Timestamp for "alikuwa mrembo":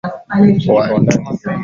0.55-1.37